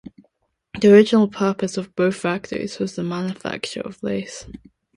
The 0.79 0.91
original 0.91 1.27
purpose 1.27 1.77
of 1.77 1.95
both 1.95 2.15
factories 2.15 2.79
was 2.79 2.95
the 2.95 3.03
manufacture 3.03 3.81
of 3.81 4.01
lace. 4.01 4.47